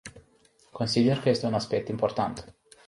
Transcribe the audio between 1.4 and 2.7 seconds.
un aspect important.